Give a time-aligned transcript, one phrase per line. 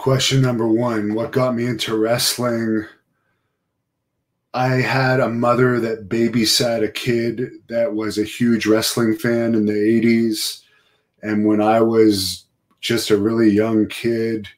[0.00, 2.86] Question number one What got me into wrestling?
[4.54, 9.66] I had a mother that babysat a kid that was a huge wrestling fan in
[9.66, 10.62] the 80s.
[11.22, 12.46] And when I was
[12.80, 14.48] just a really young kid,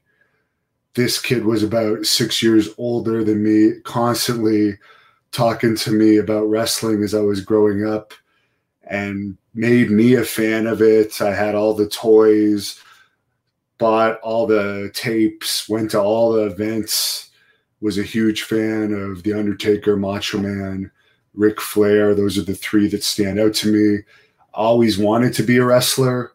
[0.94, 4.78] this kid was about six years older than me, constantly
[5.32, 8.14] talking to me about wrestling as I was growing up
[8.84, 11.20] and made me a fan of it.
[11.20, 12.80] I had all the toys,
[13.82, 17.30] bought all the tapes, went to all the events
[17.80, 20.88] was a huge fan of The Undertaker, Macho Man,
[21.34, 22.14] Ric Flair.
[22.14, 24.04] Those are the three that stand out to me.
[24.54, 26.30] Always wanted to be a wrestler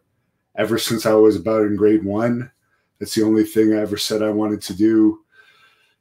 [0.56, 2.50] ever since I was about in grade one.
[2.98, 5.20] That's the only thing I ever said I wanted to do.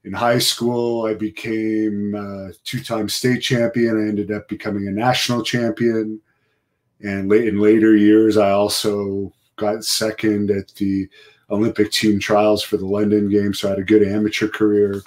[0.03, 3.97] In high school, I became a two time state champion.
[3.97, 6.19] I ended up becoming a national champion.
[7.01, 11.09] And late in later years, I also got second at the
[11.49, 13.59] Olympic team trials for the London Games.
[13.59, 15.01] So I had a good amateur career.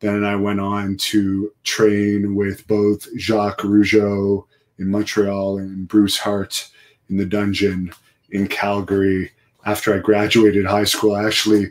[0.00, 4.46] Then I went on to train with both Jacques Rougeau
[4.78, 6.68] in Montreal and Bruce Hart
[7.08, 7.92] in the dungeon
[8.30, 9.30] in Calgary.
[9.64, 11.66] After I graduated high school, I actually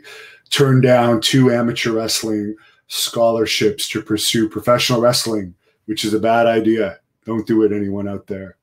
[0.48, 5.54] turned down two amateur wrestling scholarships to pursue professional wrestling,
[5.86, 7.00] which is a bad idea.
[7.26, 8.56] Don't do it, anyone out there.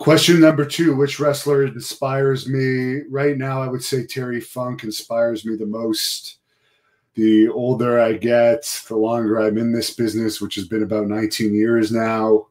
[0.00, 3.02] Question number two Which wrestler inspires me?
[3.10, 6.38] Right now, I would say Terry Funk inspires me the most
[7.16, 11.52] the older I get, the longer I'm in this business, which has been about 19
[11.52, 12.46] years now.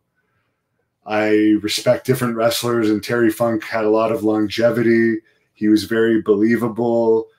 [1.07, 5.15] I respect different wrestlers, and Terry Funk had a lot of longevity.
[5.55, 7.29] He was very believable,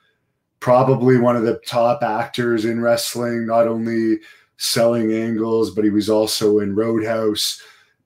[0.59, 4.17] probably one of the top actors in wrestling, not only
[4.57, 7.61] selling angles, but he was also in Roadhouse,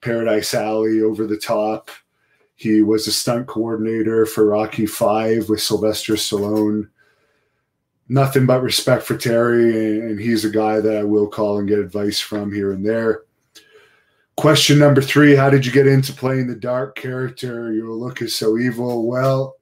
[0.06, 1.92] Paradise Alley, Over the Top.
[2.56, 6.88] He was a stunt coordinator for Rocky Five with Sylvester Stallone
[8.08, 11.80] nothing but respect for Terry, and he's a guy that I will call and get
[11.80, 13.24] advice from here and there.
[14.38, 17.72] Question number three How did you get into playing the dark character?
[17.74, 19.08] Your look is so evil.
[19.08, 19.56] Well,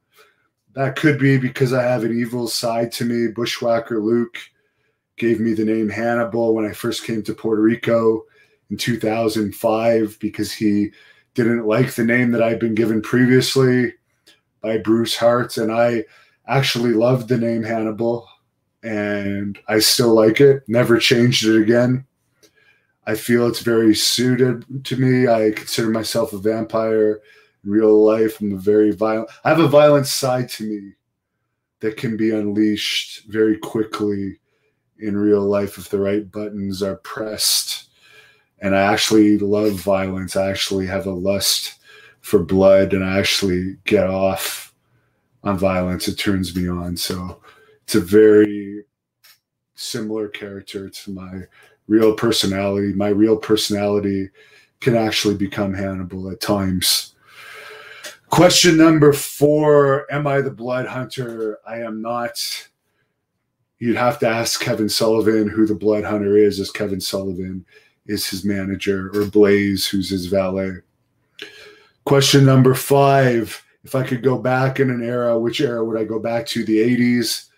[0.73, 3.28] that could be because I have an evil side to me.
[3.28, 4.38] Bushwhacker Luke
[5.18, 8.23] gave me the name Hannibal when I first came to Puerto Rico
[8.73, 10.89] in 2005 because he
[11.35, 13.94] didn't like the name that I'd been given previously
[14.61, 15.57] by Bruce Hart.
[15.57, 16.06] And I
[16.47, 18.28] actually loved the name Hannibal
[18.81, 20.63] and I still like it.
[20.67, 22.06] Never changed it again.
[23.06, 25.28] I feel it's very suited to me.
[25.28, 27.22] I consider myself a vampire
[27.63, 28.41] in real life.
[28.41, 29.29] I'm a very violent.
[29.44, 30.94] I have a violent side to me
[31.81, 34.39] that can be unleashed very quickly
[34.97, 37.82] in real life if the right buttons are pressed.
[38.63, 40.38] And I actually love violence.
[40.38, 41.79] I actually have a lust
[42.22, 44.74] for blood and I actually get off
[45.44, 46.07] on violence.
[46.07, 46.96] It turns me on.
[46.96, 47.41] So
[47.84, 48.85] it's a very
[49.75, 51.41] similar character to my
[51.88, 52.94] real personality.
[52.94, 54.29] My real personality
[54.80, 57.16] can actually become Hannibal at times.
[58.30, 61.59] Question number four Am I the blood hunter?
[61.68, 62.40] I am not.
[63.80, 67.66] You'd have to ask Kevin Sullivan who the blood hunter is, as Kevin Sullivan
[68.06, 70.78] is his manager, or Blaze, who's his valet.
[72.06, 76.03] Question number five If I could go back in an era, which era would I
[76.03, 76.63] go back to?
[76.63, 77.50] The 80s,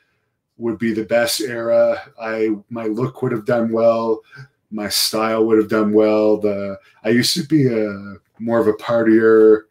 [0.58, 2.02] would be the best era.
[2.20, 4.22] I my look would have done well,
[4.72, 6.38] my style would have done well.
[6.38, 9.64] The I used to be a more of a partier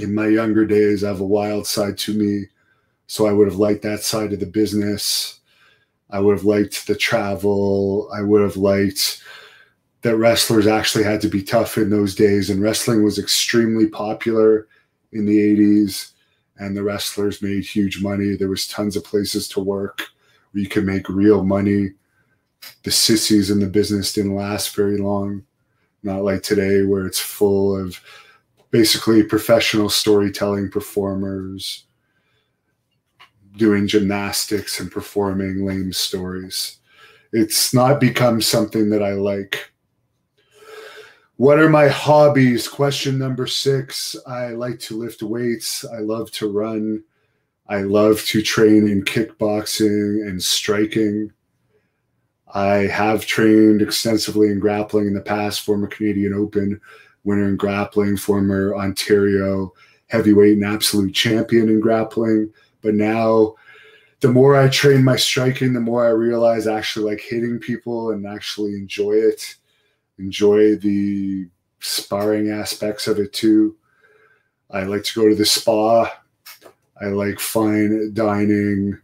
[0.00, 1.04] in my younger days.
[1.04, 2.46] I have a wild side to me,
[3.06, 5.40] so I would have liked that side of the business.
[6.10, 8.10] I would have liked the travel.
[8.14, 9.22] I would have liked
[10.04, 14.68] that wrestlers actually had to be tough in those days, and wrestling was extremely popular
[15.12, 16.12] in the 80s
[16.58, 18.36] and the wrestlers made huge money.
[18.36, 20.02] There was tons of places to work
[20.52, 21.92] where you could make real money.
[22.82, 25.44] The sissies in the business didn't last very long,
[26.02, 27.98] not like today where it's full of
[28.70, 31.86] basically professional storytelling performers
[33.56, 36.78] doing gymnastics and performing lame stories.
[37.32, 39.72] It's not become something that I like
[41.36, 42.68] what are my hobbies?
[42.68, 44.14] Question number six.
[44.26, 45.84] I like to lift weights.
[45.84, 47.02] I love to run.
[47.68, 51.32] I love to train in kickboxing and striking.
[52.54, 56.80] I have trained extensively in grappling in the past, former Canadian Open
[57.24, 59.72] winner in grappling, former Ontario
[60.08, 62.52] heavyweight and absolute champion in grappling.
[62.82, 63.54] But now,
[64.20, 68.10] the more I train my striking, the more I realize I actually like hitting people
[68.10, 69.56] and actually enjoy it
[70.18, 71.48] enjoy the
[71.80, 73.76] sparring aspects of it too.
[74.70, 76.10] I like to go to the spa.
[77.00, 78.98] I like fine dining.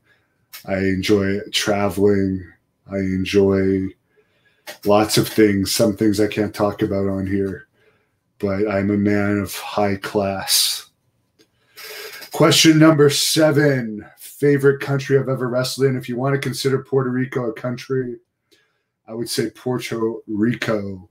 [0.66, 2.44] I enjoy traveling.
[2.90, 3.88] I enjoy
[4.84, 5.72] lots of things.
[5.72, 7.68] Some things I can't talk about on here,
[8.38, 10.90] but I'm a man of high class.
[12.32, 15.96] Question number seven favorite country I've ever wrestled in.
[15.96, 18.16] If you want to consider Puerto Rico a country,
[19.10, 21.08] I would say Puerto Rico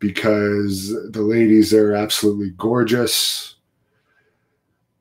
[0.00, 3.54] because the ladies there are absolutely gorgeous.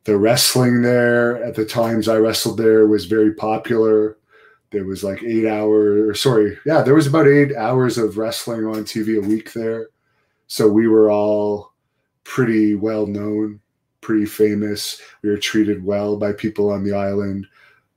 [0.04, 4.18] The wrestling there at the times I wrestled there was very popular.
[4.70, 8.84] There was like eight hours, sorry, yeah, there was about eight hours of wrestling on
[8.84, 9.88] TV a week there.
[10.46, 11.74] So we were all
[12.24, 13.60] pretty well known,
[14.02, 15.02] pretty famous.
[15.24, 17.48] We were treated well by people on the island.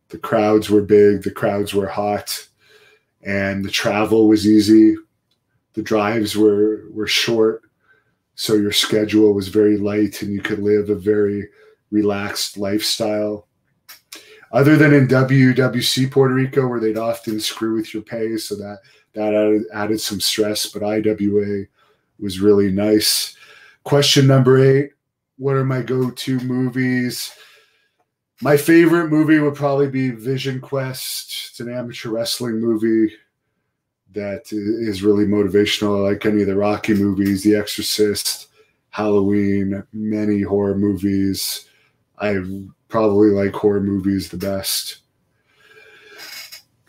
[0.09, 2.49] The crowds were big, the crowds were hot,
[3.23, 4.97] and the travel was easy.
[5.75, 7.63] The drives were were short
[8.41, 11.47] so your schedule was very light and you could live a very
[11.91, 13.47] relaxed lifestyle.
[14.51, 18.79] Other than in WWC Puerto Rico where they'd often screw with your pay so that
[19.13, 21.67] that added, added some stress but IWA
[22.19, 23.37] was really nice.
[23.85, 24.91] Question number 8
[25.37, 27.35] what are my go-to movies
[28.43, 31.51] my favorite movie would probably be Vision Quest.
[31.51, 33.13] It's an amateur wrestling movie
[34.13, 38.49] that is really motivational, like any of the Rocky movies, The Exorcist,
[38.91, 41.69] Halloween, many horror movies.
[42.19, 42.39] I
[42.89, 44.99] probably like horror movies the best.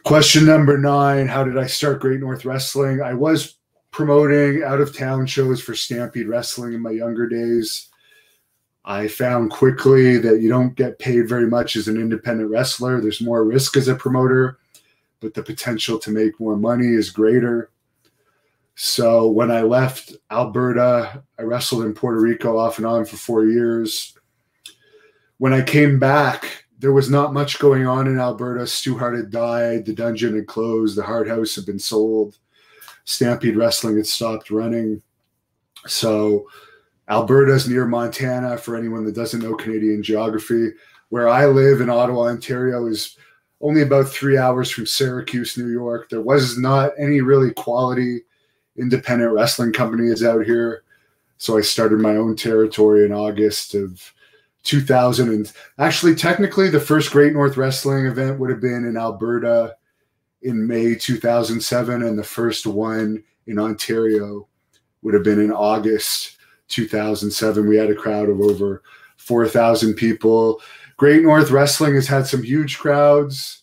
[0.03, 3.01] Question number nine How did I start Great North Wrestling?
[3.01, 3.57] I was
[3.91, 7.90] promoting out of town shows for Stampede Wrestling in my younger days.
[8.83, 12.99] I found quickly that you don't get paid very much as an independent wrestler.
[12.99, 14.57] There's more risk as a promoter
[15.21, 17.69] but the potential to make more money is greater.
[18.75, 23.45] So when I left Alberta, I wrestled in Puerto Rico off and on for four
[23.45, 24.17] years.
[25.37, 28.65] When I came back, there was not much going on in Alberta.
[28.65, 32.39] Stu Hart had died, the dungeon had closed, the Hart House had been sold,
[33.05, 35.01] Stampede Wrestling had stopped running.
[35.85, 36.47] So
[37.11, 40.69] Alberta's near Montana for anyone that doesn't know Canadian geography.
[41.09, 43.17] Where I live in Ottawa, Ontario is
[43.59, 46.09] only about three hours from Syracuse, New York.
[46.09, 48.21] There was not any really quality
[48.77, 50.83] independent wrestling companies out here.
[51.37, 54.13] So I started my own territory in August of
[54.63, 55.27] 2000.
[55.27, 59.75] And actually, technically, the first Great North Wrestling event would have been in Alberta
[60.43, 62.03] in May 2007.
[62.03, 64.47] And the first one in Ontario
[65.01, 66.37] would have been in August
[66.71, 67.67] 2007.
[67.67, 68.81] We had a crowd of over
[69.17, 70.61] 4,000 people.
[70.97, 73.61] Great North Wrestling has had some huge crowds.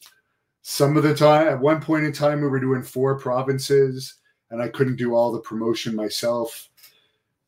[0.63, 4.15] Some of the time, at one point in time, we were doing four provinces,
[4.51, 6.69] and I couldn't do all the promotion myself.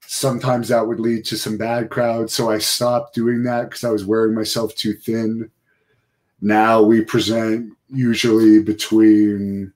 [0.00, 3.90] Sometimes that would lead to some bad crowds, so I stopped doing that because I
[3.90, 5.50] was wearing myself too thin.
[6.40, 9.72] Now we present usually between,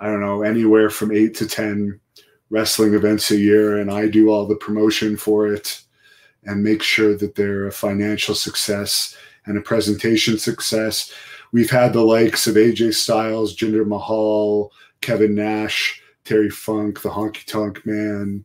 [0.00, 1.98] I don't know, anywhere from eight to 10
[2.50, 5.82] wrestling events a year, and I do all the promotion for it
[6.44, 9.16] and make sure that they're a financial success
[9.46, 11.12] and a presentation success.
[11.52, 17.44] We've had the likes of AJ Styles, Jinder Mahal, Kevin Nash, Terry Funk, the Honky
[17.46, 18.44] Tonk Man,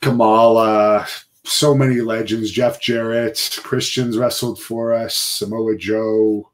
[0.00, 1.06] Kamala,
[1.44, 2.50] so many legends.
[2.50, 6.50] Jeff Jarrett, Christian's wrestled for us, Samoa Joe.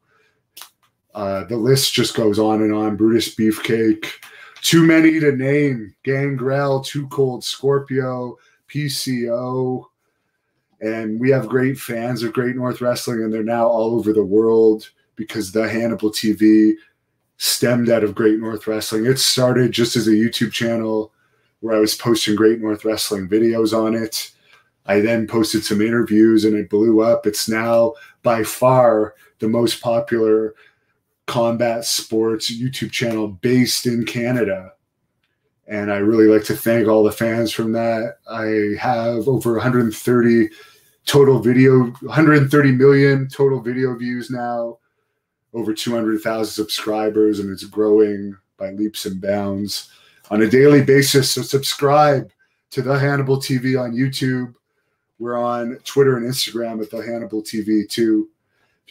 [1.13, 2.95] Uh, the list just goes on and on.
[2.95, 4.07] Brutus Beefcake,
[4.61, 5.95] too many to name.
[6.03, 8.37] Gangrel, 2 Cold Scorpio,
[8.73, 9.85] PCO,
[10.81, 14.23] and we have great fans of Great North Wrestling, and they're now all over the
[14.23, 16.73] world because the Hannibal TV
[17.37, 19.05] stemmed out of Great North Wrestling.
[19.05, 21.11] It started just as a YouTube channel
[21.59, 24.31] where I was posting Great North Wrestling videos on it.
[24.85, 27.27] I then posted some interviews and it blew up.
[27.27, 30.55] It's now by far the most popular
[31.27, 34.73] combat sports YouTube channel based in Canada.
[35.67, 38.17] And I really like to thank all the fans from that.
[38.29, 40.49] I have over 130
[41.05, 44.77] total video 130 million total video views now
[45.53, 49.89] over 200,000 subscribers and it's growing by leaps and bounds
[50.29, 52.29] on a daily basis so subscribe
[52.69, 54.53] to the Hannibal TV on YouTube
[55.17, 58.29] we're on Twitter and Instagram at the Hannibal TV too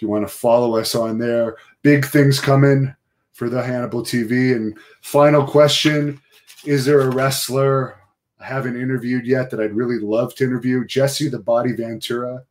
[0.00, 2.94] you want to follow us on there big things coming
[3.32, 6.20] for the Hannibal TV and final question
[6.64, 8.00] is there a wrestler
[8.40, 10.86] I haven't interviewed yet that I'd really love to interview.
[10.86, 12.42] Jesse the Body Ventura.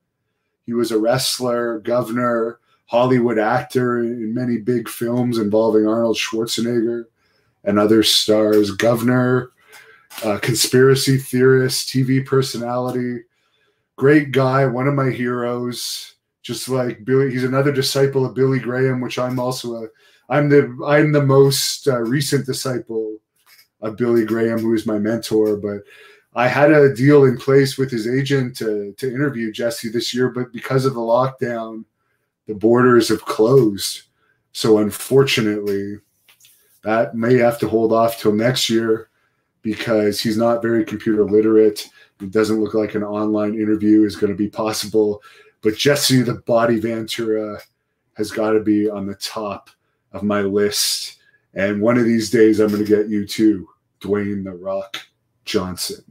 [0.65, 7.05] He was a wrestler, governor, Hollywood actor in many big films involving Arnold Schwarzenegger
[7.63, 8.71] and other stars.
[8.71, 9.51] Governor,
[10.23, 13.23] uh, conspiracy theorist, TV personality,
[13.95, 16.15] great guy, one of my heroes.
[16.49, 17.29] Just like Billy.
[17.29, 19.87] He's another disciple of Billy Graham, which I'm also a.
[20.29, 23.17] I'm the I'm the most uh, recent disciple
[23.81, 25.57] of Billy Graham, who is my mentor.
[25.57, 25.83] But
[26.33, 30.29] I had a deal in place with his agent to to interview Jesse this year,
[30.29, 31.85] but because of the lockdown,
[32.47, 34.01] the borders have closed.
[34.51, 35.97] So unfortunately,
[36.81, 39.09] that may have to hold off till next year
[39.61, 41.87] because he's not very computer literate.
[42.19, 45.21] It doesn't look like an online interview is going to be possible.
[45.61, 47.59] But Jesse the Body Ventura
[48.15, 49.69] has got to be on the top
[50.11, 51.17] of my list.
[51.53, 53.67] And one of these days, I'm going to get you too,
[54.01, 54.97] Dwayne the Rock
[55.45, 56.03] Johnson.